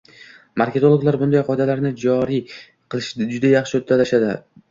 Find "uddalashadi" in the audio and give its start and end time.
3.83-4.35